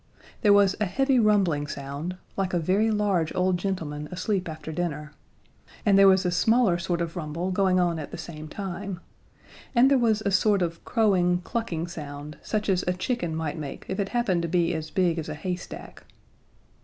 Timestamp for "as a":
12.67-12.93, 15.19-15.35